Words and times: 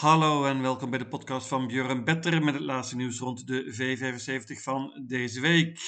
Hallo 0.00 0.44
en 0.44 0.60
welkom 0.60 0.90
bij 0.90 0.98
de 0.98 1.08
podcast 1.08 1.48
van 1.48 1.66
Björn 1.66 2.04
Better 2.04 2.44
met 2.44 2.54
het 2.54 2.62
laatste 2.62 2.96
nieuws 2.96 3.18
rond 3.18 3.46
de 3.46 3.74
V75 3.74 4.62
van 4.62 5.04
deze 5.06 5.40
week. 5.40 5.80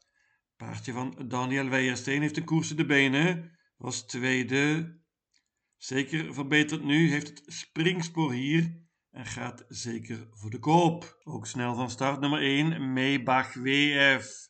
Paardje 0.56 0.92
van 0.92 1.24
Daniel 1.28 1.68
Weijersteen 1.68 2.20
heeft 2.20 2.34
de 2.34 2.44
koers 2.44 2.70
in 2.70 2.76
de 2.76 2.86
benen. 2.86 3.58
Was 3.76 4.06
tweede. 4.06 4.94
Zeker 5.76 6.34
verbeterd 6.34 6.84
nu, 6.84 7.10
heeft 7.10 7.28
het 7.28 7.42
springspoor 7.46 8.32
hier 8.32 8.80
en 9.12 9.26
gaat 9.26 9.64
zeker 9.68 10.28
voor 10.30 10.50
de 10.50 10.58
koop. 10.58 11.20
Ook 11.24 11.46
snel 11.46 11.74
van 11.74 11.90
start 11.90 12.20
nummer 12.20 12.40
1, 12.40 12.92
Maybach 12.92 13.54
WF. 13.54 14.48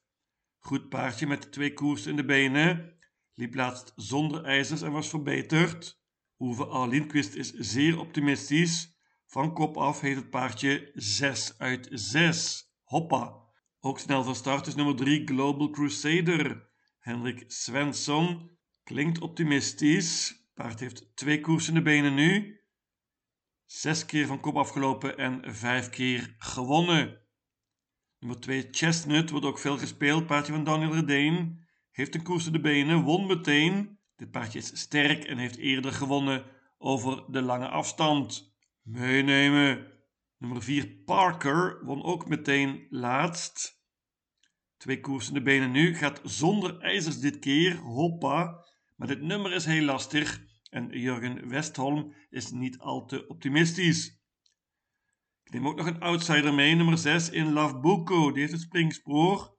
Goed 0.59 0.89
paardje 0.89 1.27
met 1.27 1.53
twee 1.53 1.73
koersen 1.73 2.11
in 2.11 2.17
de 2.17 2.25
benen. 2.25 2.97
Liep 3.35 3.55
laatst 3.55 3.93
zonder 3.97 4.45
ijzers 4.45 4.83
en 4.83 4.93
was 4.93 5.09
verbeterd. 5.09 6.01
Uwe 6.39 6.65
Arlinquist 6.65 7.35
is 7.35 7.53
zeer 7.53 7.99
optimistisch. 7.99 8.97
Van 9.27 9.55
kop 9.55 9.77
af 9.77 10.01
heeft 10.01 10.17
het 10.17 10.31
paardje 10.31 10.91
6 10.95 11.59
uit 11.59 11.89
6. 11.91 12.71
Hoppa. 12.83 13.41
Ook 13.81 13.99
snel 13.99 14.25
van 14.25 14.35
start 14.35 14.67
is 14.67 14.75
nummer 14.75 14.97
3 14.97 15.27
Global 15.27 15.71
Crusader. 15.71 16.71
Hendrik 16.99 17.45
Svensson 17.47 18.59
klinkt 18.83 19.21
optimistisch. 19.21 20.41
Paard 20.55 20.81
heeft 20.81 21.17
twee 21.17 21.41
koersen 21.41 21.75
in 21.75 21.79
de 21.79 21.91
benen 21.91 22.15
nu. 22.15 22.62
Zes 23.73 24.06
keer 24.06 24.27
van 24.27 24.41
kop 24.41 24.56
afgelopen 24.56 25.19
en 25.19 25.55
vijf 25.55 25.91
keer 25.91 26.34
gewonnen. 26.39 27.19
Nummer 28.19 28.41
2 28.41 28.69
Chestnut 28.70 29.31
wordt 29.31 29.47
ook 29.47 29.59
veel 29.59 29.79
gespeeld. 29.79 30.27
Paardje 30.27 30.53
van 30.53 30.64
Daniel 30.64 30.95
Redeen 30.95 31.67
heeft 31.91 32.14
een 32.14 32.23
koers 32.23 32.51
de 32.51 32.61
benen, 32.61 33.02
won 33.02 33.27
meteen. 33.27 33.98
Dit 34.17 34.30
paardje 34.30 34.58
is 34.58 34.80
sterk 34.80 35.24
en 35.24 35.39
heeft 35.39 35.57
eerder 35.57 35.92
gewonnen 35.92 36.45
over 36.79 37.24
de 37.29 37.42
lange 37.42 37.69
afstand. 37.69 38.55
Meenemen. 38.83 39.86
Nummer 40.39 40.63
4 40.63 40.89
Parker 40.89 41.85
won 41.85 42.02
ook 42.02 42.29
meteen 42.29 42.86
laatst. 42.91 43.83
Twee 44.77 45.01
koersen 45.01 45.35
de 45.35 45.42
benen 45.42 45.70
nu. 45.70 45.95
Gaat 45.95 46.20
zonder 46.24 46.80
ijzers 46.80 47.20
dit 47.20 47.39
keer. 47.39 47.77
Hoppa. 47.77 48.64
Maar 48.97 49.08
dit 49.08 49.20
nummer 49.20 49.52
is 49.52 49.64
heel 49.64 49.85
lastig. 49.85 50.51
En 50.73 50.89
Jurgen 50.89 51.49
Westholm 51.49 52.15
is 52.31 52.51
niet 52.51 52.79
al 52.79 53.07
te 53.07 53.27
optimistisch. 53.27 54.21
Ik 55.43 55.53
neem 55.53 55.69
ook 55.69 55.77
nog 55.77 55.87
een 55.87 56.01
outsider 56.01 56.55
mee, 56.55 56.75
nummer 56.75 56.99
6 56.99 57.31
in 57.31 57.53
Love 57.53 57.81
Buko. 57.81 58.31
Die 58.31 58.41
heeft 58.41 58.53
het 58.53 58.63
springspoor. 58.63 59.57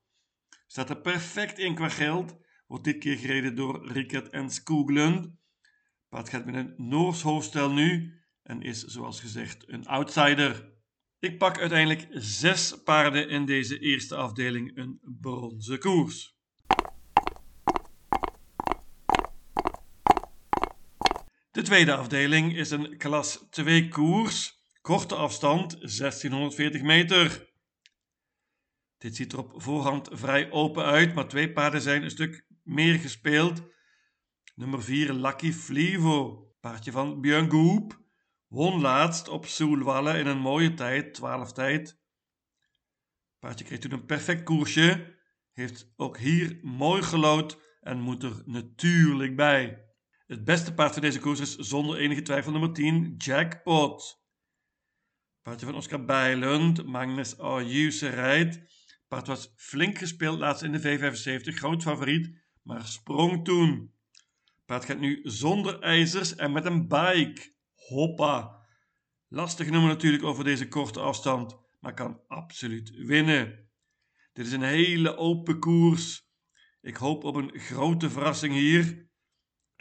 Staat 0.68 0.90
er 0.90 1.01
perfect 1.01 1.57
in 1.57 1.75
qua 1.75 1.90
geld. 1.90 2.38
Wordt 2.68 2.84
dit 2.84 2.97
keer 2.97 3.18
gereden 3.18 3.56
door 3.56 3.91
Rickert 3.91 4.29
en 4.29 4.50
Skoglund. 4.50 5.31
Paard 6.09 6.29
gaat 6.29 6.46
met 6.46 6.56
een 6.56 6.74
Noors 6.78 7.22
hoofdstel 7.22 7.72
nu 7.72 8.13
en 8.44 8.62
is 8.62 8.84
zoals 8.84 9.19
gezegd 9.19 9.69
een 9.69 9.85
outsider. 9.85 10.74
Ik 11.19 11.38
pak 11.38 11.59
uiteindelijk 11.59 12.07
zes 12.09 12.84
paarden 12.84 13.30
in 13.30 13.45
deze 13.45 13.80
eerste 13.80 14.16
afdeling 14.16 14.78
een 14.78 15.00
bronzen 15.01 15.80
koers. 15.80 16.38
De 21.53 21.61
tweede 21.61 21.95
afdeling 21.95 22.55
is 22.55 22.71
een 22.71 22.97
klas 22.97 23.47
2 23.49 23.87
koers, 23.87 24.63
korte 24.81 25.15
afstand 25.15 25.71
1640 25.71 26.81
meter. 26.81 27.51
Dit 28.97 29.15
ziet 29.15 29.31
er 29.31 29.39
op 29.39 29.61
voorhand 29.61 30.09
vrij 30.11 30.51
open 30.51 30.85
uit, 30.85 31.13
maar 31.13 31.27
twee 31.27 31.51
paarden 31.51 31.81
zijn 31.81 32.03
een 32.03 32.09
stuk 32.09 32.45
meer 32.63 32.99
gespeeld. 32.99 33.61
Nummer 34.55 34.83
4 34.83 35.13
Lucky 35.13 35.51
Flivo, 35.51 36.47
paardje 36.59 36.91
van 36.91 37.21
Björn 37.21 37.87
won 38.47 38.81
laatst 38.81 39.27
op 39.27 39.45
Soelwalle 39.45 40.17
in 40.17 40.27
een 40.27 40.39
mooie 40.39 40.73
tijd, 40.73 41.13
12 41.13 41.51
tijd. 41.51 41.99
Paardje 43.39 43.65
kreeg 43.65 43.79
toen 43.79 43.91
een 43.91 44.05
perfect 44.05 44.43
koersje, 44.43 45.17
heeft 45.51 45.93
ook 45.95 46.17
hier 46.17 46.59
mooi 46.61 47.01
gelood 47.01 47.77
en 47.79 47.99
moet 47.99 48.23
er 48.23 48.41
natuurlijk 48.45 49.35
bij. 49.35 49.92
Het 50.33 50.44
beste 50.44 50.73
paard 50.73 50.94
van 50.94 51.01
deze 51.01 51.19
koers 51.19 51.39
is 51.39 51.55
zonder 51.55 51.97
enige 51.97 52.21
twijfel 52.21 52.51
nummer 52.51 52.73
10, 52.73 53.16
Jackpot. 53.17 54.23
Paardje 55.41 55.66
van 55.66 55.75
Oscar 55.75 56.05
Bijlund, 56.05 56.85
Magnus 56.85 57.38
Ayuse 57.38 58.09
rijdt. 58.09 58.59
Paard 59.07 59.27
was 59.27 59.53
flink 59.55 59.97
gespeeld 59.97 60.39
laatst 60.39 60.63
in 60.63 60.71
de 60.71 60.81
V75, 60.81 61.53
groot 61.53 61.81
favoriet, 61.81 62.35
maar 62.61 62.88
sprong 62.88 63.45
toen. 63.45 63.94
Paard 64.66 64.85
gaat 64.85 64.99
nu 64.99 65.19
zonder 65.23 65.79
ijzers 65.79 66.35
en 66.35 66.51
met 66.51 66.65
een 66.65 66.88
bike. 66.88 67.53
Hoppa. 67.75 68.65
Lastig 69.27 69.69
nummer 69.69 69.89
natuurlijk 69.89 70.23
over 70.23 70.44
deze 70.44 70.67
korte 70.67 71.00
afstand, 71.00 71.57
maar 71.79 71.94
kan 71.94 72.21
absoluut 72.27 72.89
winnen. 72.89 73.69
Dit 74.31 74.45
is 74.45 74.51
een 74.51 74.63
hele 74.63 75.17
open 75.17 75.59
koers. 75.59 76.27
Ik 76.81 76.95
hoop 76.95 77.23
op 77.23 77.35
een 77.35 77.59
grote 77.59 78.09
verrassing 78.09 78.53
hier. 78.53 79.11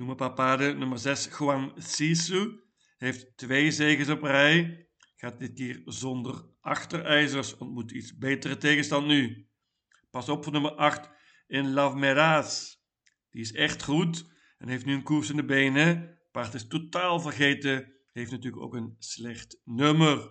Noem 0.03 0.11
een 0.11 0.17
paar 0.17 0.33
paarden. 0.33 0.79
Nummer 0.79 0.99
6, 0.99 1.29
Juan 1.39 1.73
Sisu. 1.77 2.61
Heeft 2.99 3.37
twee 3.37 3.71
zegens 3.71 4.09
op 4.09 4.23
rij. 4.23 4.89
Gaat 5.17 5.39
dit 5.39 5.53
keer 5.53 5.83
zonder 5.85 6.45
achterijzers. 6.61 7.57
Ontmoet 7.57 7.91
iets 7.91 8.17
betere 8.17 8.57
tegenstand 8.57 9.07
nu. 9.07 9.49
Pas 10.11 10.29
op 10.29 10.45
voor 10.45 10.53
nummer 10.53 10.75
8 10.75 11.11
in 11.47 11.73
Love. 11.73 12.45
Die 13.31 13.41
is 13.41 13.53
echt 13.53 13.83
goed 13.83 14.25
en 14.59 14.69
heeft 14.69 14.85
nu 14.85 14.95
een 14.95 15.03
koers 15.03 15.31
in 15.31 15.37
de 15.37 15.45
benen. 15.45 16.19
Paard 16.33 16.55
is 16.55 16.67
totaal 16.67 17.21
vergeten. 17.21 17.93
Heeft 18.13 18.31
natuurlijk 18.31 18.63
ook 18.63 18.75
een 18.75 18.97
slecht 18.99 19.61
nummer. 19.65 20.31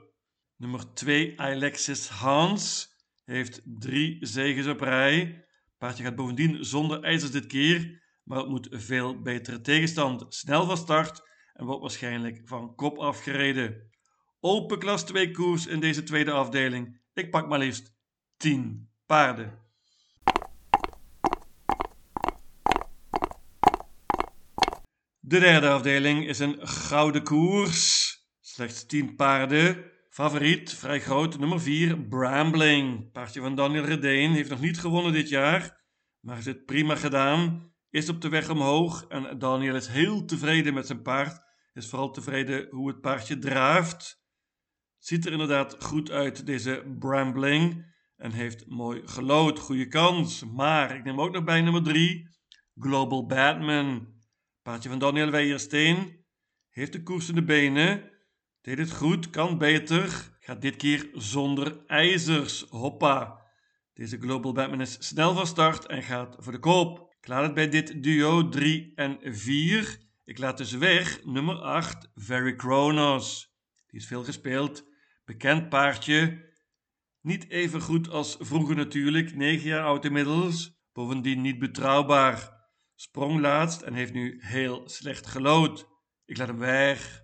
Nummer 0.56 0.94
2 0.94 1.40
Alexis 1.40 2.08
Hans. 2.08 2.90
Heeft 3.24 3.62
drie 3.64 4.26
zegens 4.26 4.68
op 4.68 4.80
rij. 4.80 5.46
Paardje 5.78 6.04
gaat 6.04 6.16
bovendien 6.16 6.66
zonder 6.66 7.04
ijzers 7.04 7.32
dit 7.32 7.46
keer 7.46 8.01
maar 8.24 8.38
het 8.38 8.50
moet 8.50 8.68
veel 8.72 9.22
betere 9.22 9.62
tegenstand. 9.62 10.26
Snel 10.30 10.66
van 10.66 10.78
start 10.78 11.22
en 11.54 11.66
wordt 11.66 11.82
waarschijnlijk 11.82 12.42
van 12.44 12.76
kop 12.76 12.98
afgereden. 12.98 13.90
Open 14.40 14.80
klas 14.80 15.06
2 15.06 15.32
koers 15.32 15.68
in 15.68 15.80
deze 15.80 16.04
tweede 16.04 16.32
afdeling. 16.32 17.02
Ik 17.14 17.32
pak 17.32 17.48
maar 17.48 17.60
liefst 17.60 17.94
10 18.38 18.90
paarden. 19.06 19.60
De 25.20 25.40
derde 25.40 25.70
afdeling 25.70 26.28
is 26.28 26.40
een 26.40 26.68
gouden 26.68 27.24
koers. 27.24 28.10
Slechts 28.40 28.86
10 28.86 29.16
paarden. 29.16 29.92
Favoriet, 30.10 30.74
vrij 30.74 31.02
groot, 31.02 31.40
nummer 31.40 31.62
4, 31.62 32.02
Brambling. 32.02 33.12
Paardje 33.12 33.42
van 33.42 33.56
Daniel 33.56 33.84
Redeen 33.84 34.32
heeft 34.32 34.50
nog 34.50 34.60
niet 34.60 34.80
gewonnen 34.80 35.14
dit 35.14 35.30
jaar, 35.30 35.84
maar 36.20 36.38
is 36.38 36.46
het 36.46 36.66
prima 36.66 36.96
gedaan 36.96 37.71
is 37.92 38.10
op 38.10 38.22
de 38.22 38.30
weg 38.30 38.50
omhoog 38.50 39.06
en 39.08 39.40
Daniel 39.40 39.76
is 39.76 39.88
heel 39.88 40.26
tevreden 40.26 40.74
met 40.74 40.88
zijn 40.88 41.02
paard. 41.02 41.42
Is 41.74 41.90
vooral 41.90 42.12
tevreden 42.12 42.68
hoe 42.70 42.88
het 42.88 43.02
paardje 43.02 43.38
draaft. 43.38 44.24
Ziet 44.98 45.26
er 45.26 45.32
inderdaad 45.32 45.84
goed 45.84 46.12
uit, 46.12 46.46
deze 46.46 46.96
Brambling. 47.00 47.90
En 48.16 48.32
heeft 48.32 48.68
mooi 48.68 49.02
gelood, 49.06 49.60
goede 49.60 49.88
kans. 49.88 50.44
Maar 50.44 50.96
ik 50.96 51.04
neem 51.04 51.22
ook 51.22 51.32
nog 51.32 51.44
bij 51.44 51.62
nummer 51.62 51.84
3, 51.84 52.30
Global 52.76 53.26
Batman. 53.26 54.08
Paardje 54.62 54.90
van 54.90 55.00
Daniel 55.00 55.30
Weijersteen. 55.30 56.26
Heeft 56.70 56.94
de 56.94 57.04
koers 57.04 57.30
in 57.30 57.36
de 57.36 57.44
benen. 57.44 58.12
Deed 58.62 58.78
het 58.78 58.92
goed, 58.92 59.30
kan 59.30 59.58
beter. 59.58 60.32
Gaat 60.40 60.62
dit 60.62 60.76
keer 60.76 61.10
zonder 61.14 61.86
ijzers. 61.86 62.66
Hoppa. 62.70 63.42
Deze 63.94 64.18
Global 64.18 64.52
Batman 64.52 64.82
is 64.82 65.08
snel 65.08 65.34
van 65.34 65.48
start 65.48 65.86
en 65.86 66.04
gaat 66.04 66.36
voor 66.40 66.52
de 66.52 66.60
koop. 66.60 67.11
Ik 67.22 67.28
laat 67.28 67.44
het 67.44 67.54
bij 67.54 67.70
dit 67.70 68.04
duo 68.04 68.50
3 68.50 68.92
en 68.96 69.20
4. 69.22 70.00
Ik 70.24 70.38
laat 70.38 70.58
dus 70.58 70.72
weg 70.72 71.26
nummer 71.26 71.56
8, 71.56 72.12
Very 72.16 72.56
Kronos. 72.56 73.56
Die 73.88 74.00
is 74.00 74.08
veel 74.08 74.24
gespeeld. 74.24 74.88
Bekend 75.26 75.70
paardje. 75.70 76.50
Niet 77.22 77.50
even 77.50 77.82
goed 77.82 78.10
als 78.10 78.38
vroeger 78.40 78.76
natuurlijk, 78.76 79.36
9 79.36 79.68
jaar 79.68 79.84
oud 79.84 80.06
inmiddels. 80.06 80.80
Bovendien 80.94 81.42
niet 81.42 81.60
betrouwbaar. 81.60 82.68
Sprong 82.96 83.40
laatst 83.40 83.82
en 83.82 83.94
heeft 83.94 84.14
nu 84.14 84.38
heel 84.40 84.90
slecht 84.90 85.28
gelood. 85.28 85.88
Ik 86.26 86.38
laat 86.38 86.48
hem 86.48 86.58
weg. 86.58 87.24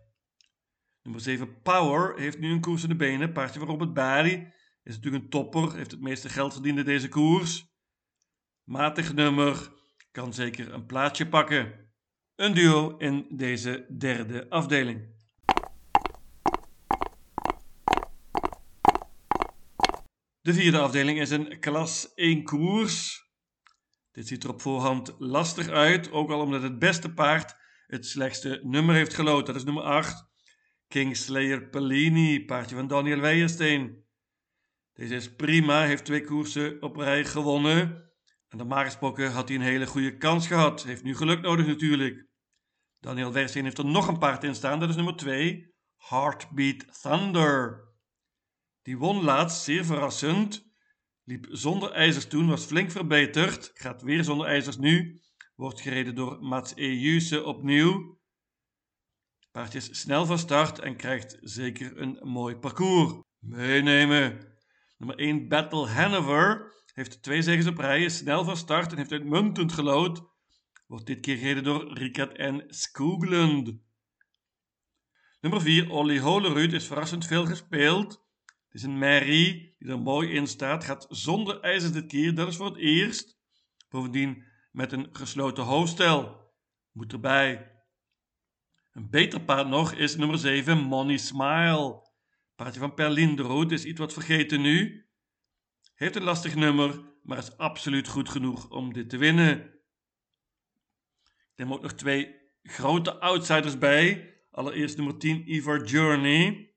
Nummer 1.02 1.22
7 1.22 1.62
Power 1.62 2.20
heeft 2.20 2.40
nu 2.40 2.52
een 2.52 2.62
koers 2.62 2.84
in 2.84 2.90
de 2.90 2.96
benen. 2.96 3.32
Paardje 3.32 3.60
van 3.60 3.68
Robert 3.68 3.94
Bari 3.94 4.54
is 4.84 4.96
natuurlijk 4.96 5.24
een 5.24 5.30
topper. 5.30 5.76
Heeft 5.76 5.92
het 5.92 6.02
meeste 6.02 6.30
geld 6.30 6.54
verdiend 6.54 6.78
in 6.78 6.86
deze 6.86 7.10
koers. 7.10 7.68
Matig 8.64 9.14
nummer. 9.14 9.76
Kan 10.18 10.34
zeker 10.34 10.74
een 10.74 10.86
plaatsje 10.86 11.28
pakken. 11.28 11.92
Een 12.36 12.54
duo 12.54 12.98
in 12.98 13.26
deze 13.30 13.86
derde 13.98 14.50
afdeling. 14.50 15.16
De 20.42 20.54
vierde 20.54 20.80
afdeling 20.80 21.20
is 21.20 21.30
een 21.30 21.60
klas 21.60 22.14
1 22.14 22.44
koers. 22.44 23.26
Dit 24.12 24.28
ziet 24.28 24.44
er 24.44 24.50
op 24.50 24.62
voorhand 24.62 25.16
lastig 25.20 25.70
uit, 25.70 26.12
ook 26.12 26.30
al 26.30 26.42
omdat 26.42 26.62
het 26.62 26.80
beste 26.80 27.14
paard 27.14 27.56
het 27.88 28.06
slechtste 28.06 28.60
nummer 28.64 28.96
heeft 28.96 29.14
gelood. 29.14 29.46
Dat 29.46 29.56
is 29.56 29.64
nummer 29.64 29.84
8. 29.84 30.30
Kingslayer 30.88 31.70
Pellini, 31.70 32.46
paardje 32.46 32.76
van 32.76 32.88
Daniel 32.88 33.20
Weijersteen. 33.20 34.06
Deze 34.94 35.16
is 35.16 35.36
prima, 35.36 35.84
heeft 35.84 36.06
twee 36.06 36.24
koersen 36.24 36.82
op 36.82 36.96
rij 36.96 37.26
gewonnen. 37.26 38.07
En 38.48 38.58
normaal 38.58 38.84
gesproken 38.84 39.32
had 39.32 39.48
hij 39.48 39.58
een 39.58 39.64
hele 39.64 39.88
goede 39.88 40.18
kans 40.18 40.48
gehad. 40.48 40.84
Heeft 40.84 41.04
nu 41.04 41.16
geluk 41.16 41.42
nodig 41.42 41.66
natuurlijk. 41.66 42.28
Daniel 43.00 43.32
Weijersteen 43.32 43.64
heeft 43.64 43.78
er 43.78 43.86
nog 43.86 44.08
een 44.08 44.18
paard 44.18 44.44
in 44.44 44.56
staan, 44.56 44.80
dat 44.80 44.90
is 44.90 44.96
nummer 44.96 45.16
2. 45.16 45.76
Heartbeat 45.98 47.02
Thunder. 47.02 47.86
Die 48.82 48.98
won 48.98 49.24
laatst, 49.24 49.64
zeer 49.64 49.86
verrassend. 49.86 50.66
Liep 51.24 51.48
zonder 51.50 51.92
ijzers 51.92 52.28
toen, 52.28 52.48
was 52.48 52.66
flink 52.66 52.92
verbeterd. 52.92 53.72
Gaat 53.74 54.02
weer 54.02 54.24
zonder 54.24 54.48
ijzers 54.48 54.78
nu. 54.78 55.22
Wordt 55.56 55.82
gereden 55.82 56.16
door 56.16 56.42
Mats 56.42 56.76
Ejuse 56.76 57.44
opnieuw. 57.44 58.20
Paardje 59.52 59.78
is 59.78 60.00
snel 60.00 60.26
van 60.26 60.38
start 60.38 60.80
en 60.80 60.96
krijgt 60.96 61.38
zeker 61.42 62.02
een 62.02 62.20
mooi 62.22 62.56
parcours. 62.56 63.14
Meenemen. 63.40 64.56
Nummer 64.98 65.18
1 65.18 65.48
Battle 65.48 65.88
Hanover 65.88 66.74
heeft 66.98 67.24
twee 67.24 67.42
zegens 67.42 67.68
op 67.68 67.78
rij, 67.78 68.04
is 68.04 68.18
snel 68.18 68.44
van 68.44 68.58
start 68.58 68.92
en 68.92 68.98
heeft 68.98 69.12
uitmuntend 69.12 69.72
gelood. 69.72 70.24
Wordt 70.88 71.06
dit 71.06 71.20
keer 71.20 71.38
gereden 71.38 71.64
door 71.64 71.94
Rikard 71.94 72.38
en 72.38 72.64
Skoglund. 72.68 73.74
Nummer 75.42 75.62
4 75.62 75.90
Olly 75.90 76.20
Holerud 76.20 76.74
is 76.74 76.88
verrassend 76.88 77.26
veel 77.26 77.46
gespeeld 77.46 78.26
is 78.78 78.84
een 78.84 78.98
Mary 78.98 79.76
die 79.80 79.90
er 79.90 80.00
mooi 80.00 80.30
in 80.30 80.48
staat. 80.48 80.84
Gaat 80.84 81.06
zonder 81.10 81.60
ijzers 81.60 81.92
dit 81.92 82.06
keer. 82.08 82.36
Dat 82.36 82.48
is 82.48 82.56
voor 82.56 82.66
het 82.66 82.78
eerst. 82.78 83.40
Bovendien 83.90 84.44
met 84.72 84.92
een 84.92 85.10
gesloten 85.12 85.64
hoofdstel. 85.64 86.52
Moet 86.92 87.14
erbij. 87.14 87.72
Een 88.92 89.10
beter 89.10 89.42
paard 89.42 89.68
nog 89.68 89.94
is 89.94 90.16
nummer 90.16 90.38
7, 90.38 90.78
Money 90.78 91.18
Smile. 91.18 92.10
Paardje 92.56 92.80
van 92.80 92.94
Perlinderood 92.94 93.72
is 93.72 93.86
iets 93.86 94.00
wat 94.00 94.14
vergeten 94.14 94.62
nu. 94.62 95.07
Heeft 95.98 96.16
een 96.16 96.24
lastig 96.24 96.56
nummer, 96.56 97.02
maar 97.24 97.38
is 97.38 97.58
absoluut 97.58 98.08
goed 98.08 98.30
genoeg 98.30 98.70
om 98.70 98.94
dit 98.94 99.10
te 99.10 99.18
winnen. 99.18 99.74
Neem 101.56 101.74
ook 101.74 101.82
nog 101.82 101.94
twee 101.94 102.36
grote 102.64 103.20
outsiders 103.20 103.78
bij. 103.78 104.34
Allereerst 104.52 104.98
nummer 104.98 105.18
10, 105.18 105.54
Ivor 105.54 105.86
Journey. 105.86 106.74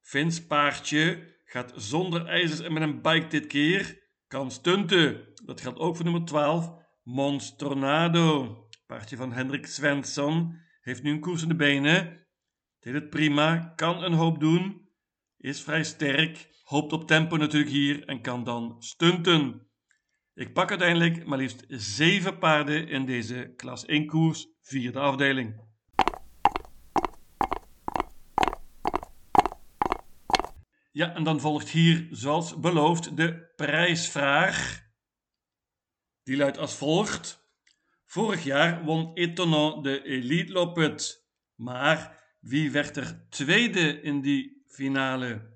Vins 0.00 0.46
paardje 0.46 1.36
gaat 1.44 1.72
zonder 1.76 2.26
ijzers 2.26 2.60
en 2.60 2.72
met 2.72 2.82
een 2.82 3.02
bike 3.02 3.26
dit 3.26 3.46
keer. 3.46 4.02
Kan 4.26 4.50
stunten. 4.50 5.34
Dat 5.44 5.60
geldt 5.60 5.78
ook 5.78 5.96
voor 5.96 6.04
nummer 6.04 6.24
12. 6.24 6.70
Monstornado. 7.02 8.58
Paardje 8.86 9.16
van 9.16 9.32
Hendrik 9.32 9.66
Svensson. 9.66 10.60
Heeft 10.80 11.02
nu 11.02 11.10
een 11.10 11.20
koers 11.20 11.42
in 11.42 11.48
de 11.48 11.56
benen. 11.56 12.26
Deed 12.78 12.94
het 12.94 13.10
prima. 13.10 13.72
Kan 13.76 14.02
een 14.02 14.12
hoop 14.12 14.40
doen. 14.40 14.81
Is 15.42 15.62
vrij 15.62 15.84
sterk. 15.84 16.48
Hoopt 16.62 16.92
op 16.92 17.06
tempo 17.06 17.36
natuurlijk 17.36 17.70
hier 17.70 18.04
en 18.08 18.20
kan 18.20 18.44
dan 18.44 18.76
stunten. 18.78 19.66
Ik 20.34 20.52
pak 20.52 20.70
uiteindelijk 20.70 21.26
maar 21.26 21.38
liefst 21.38 21.64
7 21.68 22.38
paarden 22.38 22.88
in 22.88 23.06
deze 23.06 23.52
klas 23.56 23.84
1 23.84 24.06
koers, 24.06 24.46
vierde 24.60 24.98
afdeling. 24.98 25.60
Ja, 30.92 31.14
en 31.14 31.24
dan 31.24 31.40
volgt 31.40 31.68
hier, 31.68 32.08
zoals 32.10 32.60
beloofd, 32.60 33.16
de 33.16 33.52
prijsvraag. 33.56 34.82
Die 36.22 36.36
luidt 36.36 36.58
als 36.58 36.74
volgt. 36.74 37.50
Vorig 38.04 38.44
jaar 38.44 38.84
won 38.84 39.14
Etonant 39.14 39.84
de 39.84 40.02
Elite 40.02 40.52
Loppet. 40.52 41.26
Maar 41.54 42.22
wie 42.40 42.70
werd 42.70 42.96
er 42.96 43.26
tweede 43.28 44.00
in 44.00 44.20
die 44.20 44.61
finale? 44.74 45.50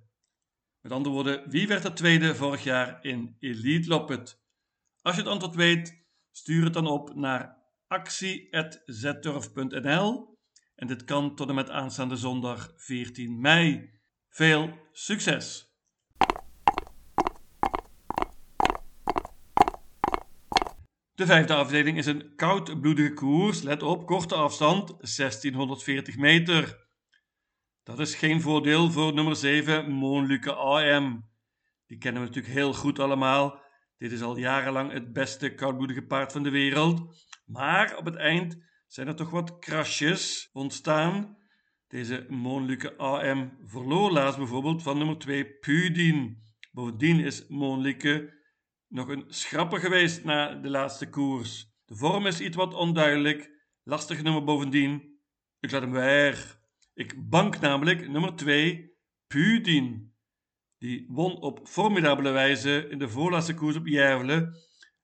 Met 0.80 0.92
andere 0.92 1.14
woorden, 1.14 1.50
wie 1.50 1.68
werd 1.68 1.84
er 1.84 1.94
tweede 1.94 2.34
vorig 2.34 2.64
jaar 2.64 3.04
in 3.04 3.36
Elite 3.38 3.88
Loppet? 3.88 4.44
Als 5.02 5.14
je 5.14 5.20
het 5.20 5.30
antwoord 5.30 5.54
weet, 5.54 6.04
stuur 6.30 6.64
het 6.64 6.72
dan 6.72 6.86
op 6.86 7.14
naar 7.14 7.56
actie.zetturf.nl 7.86 10.38
en 10.74 10.86
dit 10.86 11.04
kan 11.04 11.34
tot 11.34 11.48
en 11.48 11.54
met 11.54 11.70
aanstaande 11.70 12.16
zondag 12.16 12.72
14 12.76 13.40
mei. 13.40 13.90
Veel 14.28 14.78
succes! 14.92 15.74
De 21.14 21.26
vijfde 21.26 21.54
afdeling 21.54 21.98
is 21.98 22.06
een 22.06 22.34
koudbloedige 22.34 23.12
koers. 23.12 23.62
Let 23.62 23.82
op, 23.82 24.06
korte 24.06 24.34
afstand, 24.34 24.86
1640 24.86 26.16
meter. 26.16 26.85
Dat 27.86 27.98
is 27.98 28.14
geen 28.14 28.40
voordeel 28.40 28.90
voor 28.90 29.14
nummer 29.14 29.36
7, 29.36 29.90
Moonluke 29.90 30.52
AM. 30.52 31.28
Die 31.86 31.98
kennen 31.98 32.22
we 32.22 32.28
natuurlijk 32.28 32.54
heel 32.54 32.74
goed 32.74 32.98
allemaal. 32.98 33.60
Dit 33.98 34.12
is 34.12 34.22
al 34.22 34.36
jarenlang 34.36 34.92
het 34.92 35.12
beste 35.12 35.54
koudbloedige 35.54 36.02
paard 36.02 36.32
van 36.32 36.42
de 36.42 36.50
wereld. 36.50 37.26
Maar 37.44 37.96
op 37.96 38.04
het 38.04 38.14
eind 38.14 38.56
zijn 38.86 39.06
er 39.06 39.14
toch 39.14 39.30
wat 39.30 39.58
krasjes 39.58 40.50
ontstaan. 40.52 41.36
Deze 41.88 42.26
Moonlijke 42.28 42.96
AM 42.96 43.58
verloor 43.64 44.10
laatst 44.10 44.38
bijvoorbeeld 44.38 44.82
van 44.82 44.98
nummer 44.98 45.18
2 45.18 45.46
Pudin. 45.46 46.42
Bovendien 46.72 47.20
is 47.20 47.46
Moonlijke 47.48 48.34
nog 48.88 49.08
een 49.08 49.24
schrapper 49.28 49.80
geweest 49.80 50.24
na 50.24 50.54
de 50.54 50.70
laatste 50.70 51.08
koers. 51.08 51.66
De 51.84 51.96
vorm 51.96 52.26
is 52.26 52.40
iets 52.40 52.56
wat 52.56 52.74
onduidelijk. 52.74 53.50
Lastig 53.82 54.22
nummer 54.22 54.44
bovendien. 54.44 55.20
Ik 55.60 55.70
laat 55.70 55.82
hem 55.82 55.92
weg. 55.92 56.64
Ik 56.96 57.28
bank 57.28 57.60
namelijk 57.60 58.08
nummer 58.08 58.36
2 58.36 58.94
Pudin. 59.26 60.14
Die 60.78 61.06
won 61.08 61.40
op 61.40 61.68
formidabele 61.68 62.30
wijze 62.30 62.88
in 62.88 62.98
de 62.98 63.08
voorlaatste 63.08 63.54
koers 63.54 63.76
op 63.76 63.86
Jervelen 63.86 64.56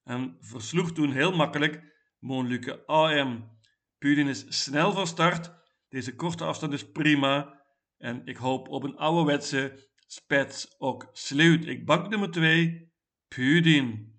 en 0.03 0.37
versloeg 0.41 0.93
toen 0.93 1.13
heel 1.13 1.37
makkelijk 1.37 1.91
Moonlijke 2.19 2.87
AM. 2.87 3.59
Pudin 3.99 4.29
is 4.29 4.63
snel 4.63 4.93
van 4.93 5.07
start 5.07 5.63
deze 5.93 6.15
korte 6.15 6.45
afstand 6.45 6.73
is 6.73 6.91
prima. 6.93 7.61
En 7.99 8.27
ik 8.27 8.37
hoop 8.37 8.69
op 8.69 8.83
een 8.83 8.97
ouderwetse 8.97 9.89
spets 10.07 10.75
ook 10.79 11.09
sleut. 11.13 11.67
Ik 11.67 11.87
bank 11.87 12.09
nummer 12.09 12.31
2, 12.31 12.93
Pudin. 13.29 14.15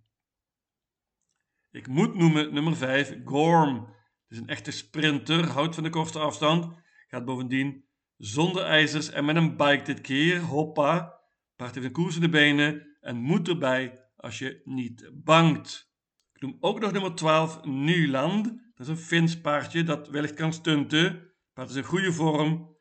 Ik 1.72 1.88
moet 1.88 2.16
noemen 2.16 2.54
nummer 2.54 2.76
5, 2.76 3.16
Gorm. 3.26 3.76
Het 3.76 4.30
is 4.30 4.38
een 4.38 4.48
echte 4.48 4.72
sprinter, 4.72 5.48
houdt 5.48 5.76
van 5.76 5.84
de 5.84 5.90
korte 5.90 6.20
afstand. 6.20 6.82
Gaat 7.14 7.26
bovendien 7.26 7.86
zonder 8.18 8.64
ijzers 8.64 9.10
en 9.10 9.26
met 9.26 9.36
een 9.36 9.58
bike 9.58 9.84
dit 9.84 10.02
keer. 10.02 10.40
Hoppa. 10.40 11.22
Paard 11.56 11.76
heeft 11.76 11.88
een 11.88 11.94
koers 11.94 12.16
in 12.16 12.22
de 12.22 12.30
benen 12.30 12.98
en 13.00 13.16
moet 13.16 13.48
erbij 13.48 14.10
als 14.16 14.40
je 14.40 14.62
niet 14.64 15.10
bangt. 15.14 15.92
Ik 16.34 16.42
noem 16.42 16.58
ook 16.60 16.80
nog 16.80 16.92
nummer 16.92 17.16
12, 17.16 17.66
Nuland. 17.66 18.46
Dat 18.46 18.88
is 18.88 18.88
een 18.88 18.98
Fins 18.98 19.42
paardje 19.42 19.84
dat 19.84 20.10
wellicht 20.10 20.34
kan 20.34 20.54
stunten. 20.54 21.34
Paard 21.54 21.70
is 21.70 21.76
in 21.76 21.84
goede 21.84 22.14
vorm. 22.14 22.78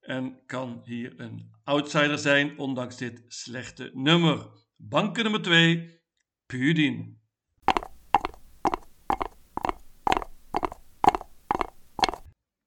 en 0.00 0.42
kan 0.46 0.80
hier 0.84 1.20
een 1.20 1.50
outsider 1.64 2.18
zijn, 2.18 2.58
ondanks 2.58 2.96
dit 2.96 3.24
slechte 3.26 3.90
nummer. 3.94 4.48
Banken 4.76 5.22
nummer 5.22 5.42
2, 5.42 6.00
Pudin. 6.46 7.19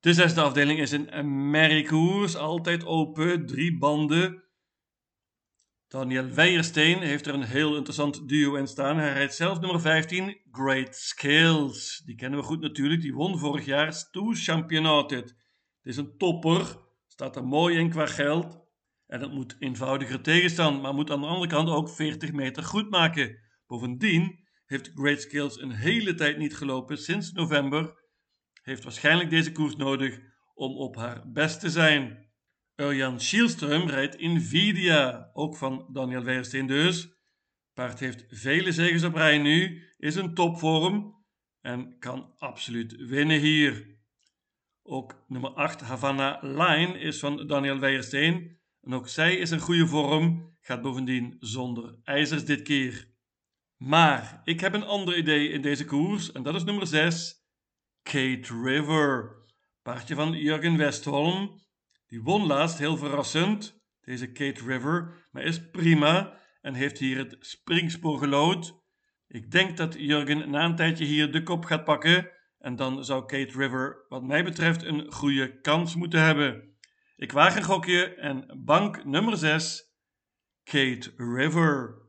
De 0.04 0.14
zesde 0.14 0.42
afdeling 0.42 0.80
is 0.80 0.92
een 0.92 1.50
merriekoers, 1.50 2.36
altijd 2.36 2.86
open, 2.86 3.46
drie 3.46 3.78
banden. 3.78 4.44
Daniel 5.88 6.30
Weijersteen 6.30 7.00
heeft 7.00 7.28
er 7.28 7.34
een 7.34 7.44
heel 7.44 7.76
interessant 7.76 8.28
duo 8.28 8.56
in 8.56 8.68
staan. 8.68 8.98
Hij 8.98 9.14
rijdt 9.14 9.34
zelf 9.34 9.60
nummer 9.60 9.82
15, 9.82 10.38
Great 10.52 10.96
Skills. 10.96 12.02
Die 12.06 12.16
kennen 12.16 12.40
we 12.40 12.46
goed 12.46 12.62
natuurlijk, 12.62 13.02
die 13.02 13.14
won 13.14 13.38
vorig 13.40 13.66
jaar 13.66 13.94
Stoe 13.94 14.36
Championatet. 14.36 15.30
Het 15.30 15.92
is 15.92 15.98
een 15.98 16.18
topper, 16.18 16.78
staat 17.08 17.36
er 17.36 17.46
mooi 17.46 17.78
in 17.78 17.90
qua 17.90 18.06
geld. 18.06 18.60
En 19.08 19.22
het 19.22 19.32
moet 19.32 19.56
eenvoudiger 19.60 20.22
tegenstand, 20.22 20.82
maar 20.82 20.94
moet 20.94 21.12
aan 21.12 21.22
de 21.22 21.28
andere 21.28 21.48
kant 21.48 21.70
ook 21.70 21.90
40 21.90 22.32
meter 22.32 22.64
goed 22.64 22.90
maken. 22.90 23.38
Bovendien 23.68 24.48
heeft 24.66 24.92
Great 24.94 25.22
Skills 25.22 25.62
een 25.62 25.72
hele 25.72 26.16
tijd 26.16 26.38
niet 26.38 26.56
gelopen, 26.56 26.98
sinds 26.98 27.32
november 27.32 28.02
heeft 28.64 28.84
waarschijnlijk 28.84 29.30
deze 29.30 29.52
koers 29.52 29.76
nodig 29.76 30.20
om 30.54 30.78
op 30.78 30.96
haar 30.96 31.32
best 31.32 31.60
te 31.60 31.70
zijn. 31.70 32.32
Urjan 32.76 33.20
Schielström 33.20 33.90
rijdt 33.90 34.22
Nvidia, 34.22 35.30
ook 35.34 35.58
van 35.58 35.90
Daniel 35.94 36.24
Weijersteen 36.24 36.68
dus. 36.68 37.12
Paard 37.74 38.00
heeft 38.00 38.26
vele 38.28 38.72
zegens 38.72 39.04
op 39.04 39.16
rij 39.16 39.38
nu, 39.38 39.88
is 39.98 40.16
een 40.16 40.34
topvorm 40.34 41.26
en 41.62 42.00
kan 42.00 42.34
absoluut 42.38 42.96
winnen 42.96 43.40
hier. 43.40 43.98
Ook 44.84 45.24
nummer 45.28 45.50
8 45.50 45.82
Havana 45.82 46.40
Line 46.42 47.00
is 47.00 47.20
van 47.20 47.48
Daniel 47.48 47.80
Weijersteen 47.80 48.60
en 48.82 48.94
ook 48.94 49.08
zij 49.08 49.36
is 49.36 49.52
een 49.52 49.60
goede 49.60 49.88
vorm, 49.88 50.56
gaat 50.62 50.82
bovendien 50.82 51.36
zonder 51.40 51.96
ijzers 52.04 52.46
dit 52.46 52.62
keer. 52.62 53.12
Maar 53.78 54.42
ik 54.44 54.60
heb 54.60 54.74
een 54.74 54.84
ander 54.84 55.18
idee 55.18 55.50
in 55.50 55.62
deze 55.62 55.86
koers 55.86 56.32
en 56.32 56.44
dat 56.44 56.56
is 56.56 56.64
nummer 56.64 56.88
6 56.88 57.43
Kate 58.04 58.62
River. 58.64 59.42
Paardje 59.82 60.16
van 60.16 60.32
Jurgen 60.32 60.78
Westholm. 60.78 61.62
Die 62.08 62.22
won 62.22 62.46
laatst 62.46 62.78
heel 62.78 62.98
verrassend, 62.98 63.82
deze 64.02 64.32
Kate 64.32 64.66
River, 64.66 65.28
maar 65.32 65.44
is 65.44 65.70
prima 65.70 66.40
en 66.62 66.74
heeft 66.74 66.98
hier 66.98 67.18
het 67.18 67.36
springspoor 67.40 68.18
gelood. 68.18 68.82
Ik 69.28 69.52
denk 69.52 69.78
dat 69.78 69.94
Jurgen 69.98 70.50
na 70.50 70.66
een 70.66 70.76
tijdje 70.76 71.06
hier 71.06 71.32
de 71.32 71.44
kop 71.44 71.66
gaat 71.66 71.84
pakken 71.84 72.30
en 72.58 72.76
dan 72.76 73.06
zou 73.06 73.26
Kate 73.26 73.58
River 73.58 74.06
wat 74.10 74.24
mij 74.24 74.44
betreft 74.44 74.84
een 74.84 75.12
goede 75.12 75.60
kans 75.62 75.96
moeten 75.96 76.22
hebben. 76.22 76.78
Ik 77.16 77.32
waag 77.32 77.56
een 77.56 77.64
gokje 77.64 78.16
en 78.16 78.62
bank 78.66 79.06
nummer 79.06 79.38
6, 79.38 79.94
Kate 80.64 81.14
River. 81.18 82.02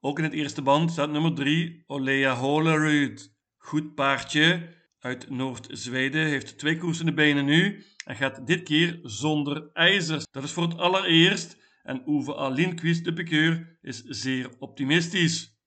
Ook 0.00 0.18
in 0.18 0.24
het 0.24 0.32
eerste 0.32 0.62
band 0.62 0.90
staat 0.90 1.10
nummer 1.10 1.34
3, 1.34 1.82
Olea 1.86 2.34
Holerud. 2.34 3.33
Goed 3.64 3.94
paardje 3.94 4.74
uit 4.98 5.30
Noord-Zweden, 5.30 6.26
heeft 6.26 6.58
twee 6.58 6.78
koersende 6.78 7.14
benen 7.14 7.44
nu 7.44 7.84
en 8.04 8.16
gaat 8.16 8.46
dit 8.46 8.62
keer 8.62 8.98
zonder 9.02 9.70
ijzers. 9.72 10.24
Dat 10.30 10.44
is 10.44 10.52
voor 10.52 10.62
het 10.62 10.78
allereerst 10.78 11.56
en 11.82 12.02
Uwe 12.06 12.34
Alinquist, 12.34 13.04
de 13.04 13.12
pikeur, 13.12 13.78
is 13.82 14.02
zeer 14.02 14.50
optimistisch. 14.58 15.58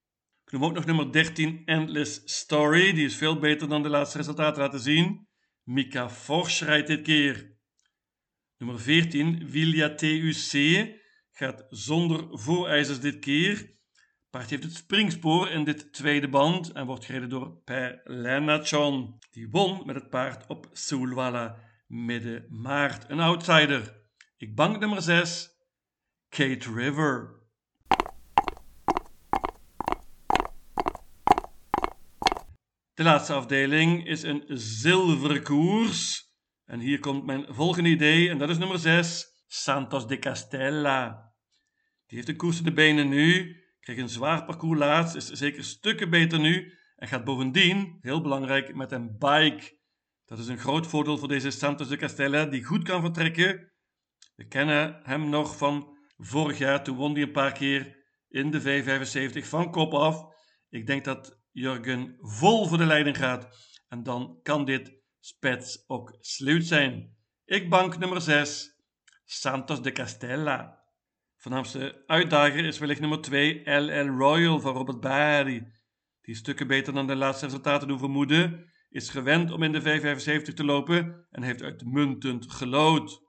Ik 0.46 0.52
noem 0.52 0.64
ook 0.64 0.74
nog 0.74 0.86
nummer 0.86 1.12
13, 1.12 1.62
Endless 1.66 2.22
Story. 2.26 2.94
Die 2.94 3.06
is 3.06 3.16
veel 3.16 3.40
beter 3.40 3.70
dan 3.70 3.84
de 3.84 3.90
laatste 3.90 4.18
resultaten 4.18 4.62
laten 4.62 4.80
zien. 4.80 5.28
Mika 5.64 6.10
Forsch 6.10 6.62
rijdt 6.62 6.88
dit 6.88 7.02
keer. 7.02 7.58
Nummer 8.58 8.80
14, 8.80 9.48
Vilja 9.50 9.96
TUC, 9.96 10.52
gaat 11.32 11.66
zonder 11.70 12.40
voorijzers 12.40 13.00
dit 13.00 13.20
keer 13.20 13.77
Paard 14.30 14.50
heeft 14.50 14.64
het 14.64 14.76
springspoor 14.76 15.50
in 15.50 15.64
dit 15.64 15.94
tweede 15.94 16.30
band 16.30 16.72
en 16.72 16.86
wordt 16.86 17.06
gereden 17.06 17.30
door 17.30 17.62
Per 17.64 18.02
Lennartson. 18.04 19.20
Die 19.32 19.50
won 19.50 19.86
met 19.86 19.96
het 19.96 20.10
paard 20.10 20.48
op 20.48 20.70
Solvalla 20.72 21.60
midden 21.88 22.46
maart. 22.50 23.10
Een 23.10 23.20
outsider. 23.20 24.06
Ik 24.38 24.56
bank 24.56 24.80
nummer 24.80 25.02
6, 25.02 25.50
Kate 26.30 26.74
River. 26.74 27.36
De 32.94 33.04
laatste 33.04 33.34
afdeling 33.34 34.08
is 34.08 34.24
een 34.24 34.44
zilveren 34.48 35.44
koers. 35.44 36.32
En 36.66 36.80
hier 36.80 37.00
komt 37.00 37.26
mijn 37.26 37.46
volgende 37.50 37.90
idee 37.90 38.30
en 38.30 38.38
dat 38.38 38.50
is 38.50 38.58
nummer 38.58 38.80
6, 38.80 39.26
Santos 39.48 40.08
de 40.08 40.20
Castella. 40.20 41.34
Die 42.06 42.18
heeft 42.18 42.28
de 42.28 42.36
koers 42.36 42.58
in 42.58 42.64
de 42.64 42.74
benen 42.74 43.10
nu 43.10 43.56
Kreeg 43.88 44.00
een 44.00 44.10
zwaar 44.10 44.46
parcours 44.46 44.80
laatst, 44.80 45.16
is 45.16 45.30
zeker 45.30 45.64
stukken 45.64 46.10
beter 46.10 46.40
nu 46.40 46.78
en 46.96 47.08
gaat 47.08 47.24
bovendien, 47.24 47.98
heel 48.02 48.22
belangrijk, 48.22 48.76
met 48.76 48.92
een 48.92 49.18
bike. 49.18 49.80
Dat 50.26 50.40
is 50.40 50.48
een 50.48 50.58
groot 50.58 50.88
voordeel 50.88 51.18
voor 51.18 51.28
deze 51.28 51.52
Santos 51.52 51.88
de 51.88 51.98
Castella, 51.98 52.46
die 52.46 52.64
goed 52.64 52.84
kan 52.84 53.02
vertrekken. 53.02 53.72
We 54.36 54.48
kennen 54.48 55.00
hem 55.04 55.30
nog 55.30 55.58
van 55.58 55.98
vorig 56.18 56.58
jaar, 56.58 56.84
toen 56.84 56.96
won 56.96 57.14
hij 57.14 57.22
een 57.22 57.32
paar 57.32 57.52
keer 57.52 58.06
in 58.28 58.52
de 58.52 58.62
V75 58.62 59.48
van 59.48 59.72
kop 59.72 59.94
af. 59.94 60.26
Ik 60.70 60.88
denk 60.88 61.04
dat 61.04 61.40
Jurgen 61.52 62.16
vol 62.20 62.68
voor 62.68 62.78
de 62.78 62.86
leiding 62.86 63.18
gaat 63.18 63.48
en 63.88 64.04
dan 64.04 64.40
kan 64.44 64.66
dit 64.66 65.02
spets 65.20 65.84
ook 65.90 66.18
sluit 66.20 66.66
zijn. 66.66 67.18
Ik 67.46 67.70
bank 67.70 67.98
nummer 67.98 68.22
6, 68.22 68.82
Santos 69.26 69.82
de 69.82 69.92
Castella. 69.92 70.77
Voornaamste 71.48 72.04
uitdager 72.08 72.66
is 72.66 72.80
wellicht 72.80 73.00
nummer 73.00 73.22
2 73.22 73.62
LL 73.64 74.08
Royal 74.08 74.60
van 74.60 74.74
Robert 74.74 75.00
Barry. 75.00 75.72
Die 76.22 76.36
stukken 76.36 76.68
beter 76.68 76.94
dan 76.94 77.08
de 77.08 77.16
laatste 77.16 77.46
resultaten 77.46 77.88
doen 77.88 78.00
vermoeden, 78.00 78.72
is 78.90 79.10
gewend 79.10 79.52
om 79.52 79.64
in 79.64 79.72
de 79.72 79.82
V75 79.82 80.54
te 80.54 80.64
lopen 80.64 81.28
en 81.30 81.44
heeft 81.44 81.62
uitmuntend 81.62 82.52
gelood. 82.52 83.22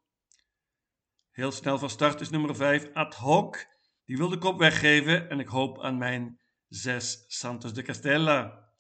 Heel 1.31 1.53
snel 1.53 1.79
van 1.79 1.91
start 1.91 2.21
is 2.21 2.31
nummer 2.31 2.57
5 2.57 2.93
Ad 2.93 3.15
Hoc. 3.15 3.67
Die 4.05 4.17
wil 4.17 4.29
de 4.29 4.39
kop 4.39 4.59
weggeven 4.59 5.31
en 5.31 5.41
ik 5.41 5.49
hoop 5.49 5.83
aan 5.83 5.99
mijn 5.99 6.41
6 6.69 7.25
Santos 7.27 7.75
de 7.75 7.83
Castella. 7.83 8.71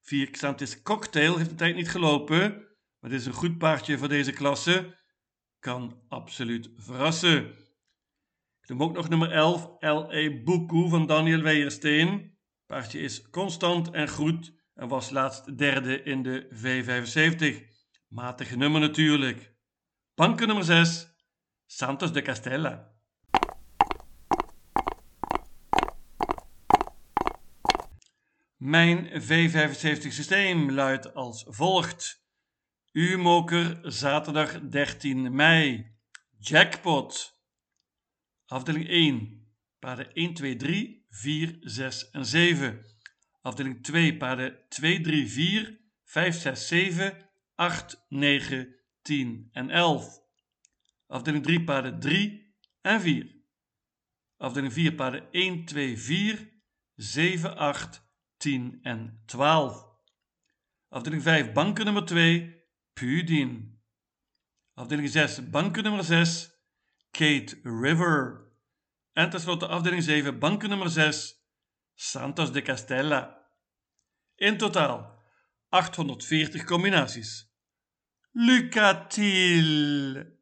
4 0.00 0.30
Xantis 0.30 0.82
Cocktail 0.82 1.36
heeft 1.36 1.50
de 1.50 1.56
tijd 1.56 1.74
niet 1.74 1.90
gelopen, 1.90 2.68
maar 2.98 3.10
dit 3.10 3.20
is 3.20 3.26
een 3.26 3.32
goed 3.32 3.58
paardje 3.58 3.98
voor 3.98 4.08
deze 4.08 4.32
klasse. 4.32 4.98
Kan 5.58 6.02
absoluut 6.08 6.70
verrassen. 6.76 7.62
Ik 8.62 8.68
noem 8.68 8.82
ook 8.82 8.92
nog 8.92 9.08
nummer 9.08 9.30
11, 9.30 9.70
L.E. 9.78 10.42
Buku 10.42 10.88
van 10.88 11.06
Daniel 11.06 11.42
Weijersteen. 11.42 12.36
Paardje 12.66 13.00
is 13.00 13.30
constant 13.30 13.90
en 13.90 14.08
goed 14.08 14.52
en 14.74 14.88
was 14.88 15.10
laatst 15.10 15.58
derde 15.58 16.02
in 16.02 16.22
de 16.22 16.48
V75. 16.50 17.64
Matige 18.08 18.56
nummer 18.56 18.80
natuurlijk. 18.80 19.54
Banken 20.14 20.46
nummer 20.46 20.64
6, 20.64 21.08
Santos 21.66 22.12
de 22.12 22.22
Castella. 22.22 22.90
Mijn 28.56 29.22
V75 29.22 30.08
systeem 30.08 30.70
luidt 30.70 31.14
als 31.14 31.44
volgt. 31.48 32.24
U-moker 32.92 33.78
zaterdag 33.82 34.60
13 34.60 35.34
mei. 35.34 35.90
Jackpot 36.38 37.31
Afdeling 38.52 38.88
1, 38.88 39.46
paarden 39.78 40.10
1, 40.14 40.34
2, 40.34 40.56
3, 40.56 41.06
4, 41.08 41.58
6 41.60 42.10
en 42.10 42.24
7. 42.26 42.84
Afdeling 43.42 43.84
2, 43.84 44.16
paarden 44.16 44.58
2, 44.68 45.00
3, 45.00 45.28
4, 45.28 45.78
5, 46.04 46.32
6, 46.32 46.66
7, 46.66 47.16
8, 47.56 48.04
9, 48.08 48.76
10 49.02 49.48
en 49.52 49.70
11. 49.70 50.20
Afdeling 51.06 51.44
3, 51.44 51.64
paarden 51.64 52.00
3 52.00 52.54
en 52.82 53.00
4. 53.00 53.44
Afdeling 54.36 54.72
4, 54.72 54.94
paarden 54.94 55.28
1, 55.30 55.64
2, 55.64 55.96
4, 55.96 56.48
7, 56.96 57.56
8, 57.56 58.02
10 58.36 58.78
en 58.82 59.22
12. 59.26 59.86
Afdeling 60.88 61.22
5, 61.22 61.52
banken 61.52 61.84
nummer 61.84 62.04
2, 62.04 62.54
Pudin. 62.92 63.80
Afdeling 64.74 65.08
6, 65.08 65.50
banken 65.50 65.82
nummer 65.82 66.04
6, 66.04 66.50
Kate 67.12 67.60
River. 67.64 68.41
En 69.12 69.30
tenslotte 69.30 69.66
afdeling 69.66 70.02
7, 70.02 70.38
banken 70.38 70.68
nummer 70.68 70.90
6, 70.90 71.34
Santos 71.94 72.52
de 72.52 72.62
Castella. 72.62 73.46
In 74.36 74.58
totaal 74.58 75.22
840 75.68 76.64
combinaties. 76.64 77.50
Lucatil! 78.32 80.40